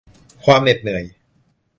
[0.45, 1.03] ความเหน็ดเหนื่อย